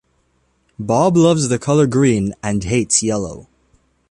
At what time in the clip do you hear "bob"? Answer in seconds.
0.79-1.15